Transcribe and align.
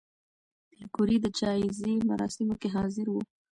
پېیر 0.67 0.85
کوري 0.95 1.17
د 1.21 1.25
جایزې 1.39 1.93
مراسمو 2.09 2.55
کې 2.61 2.69
حاضر 2.75 3.07
و؟ 3.09 3.15